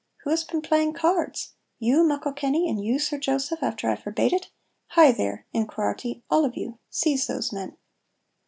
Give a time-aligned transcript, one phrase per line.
[0.25, 1.53] Wha has been playing cards?
[1.77, 4.49] You, Muckle Kenny, and you, Sir Joseph, after I forbade it!
[4.87, 7.77] Hie, there, Inverquharity, all of you, seize those men."